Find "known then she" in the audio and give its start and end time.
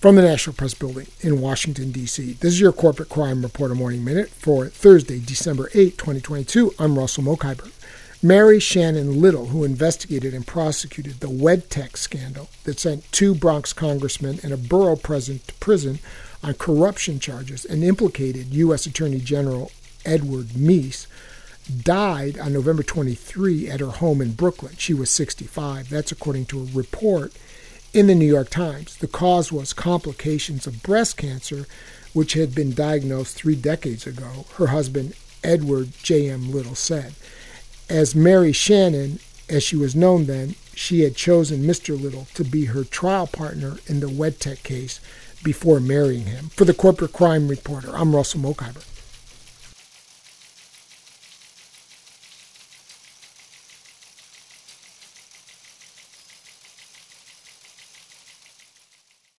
39.96-41.00